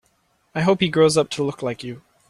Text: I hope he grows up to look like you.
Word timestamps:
I 0.55 0.61
hope 0.61 0.79
he 0.79 0.89
grows 0.89 1.15
up 1.15 1.29
to 1.29 1.43
look 1.43 1.61
like 1.61 1.83
you. 1.83 2.01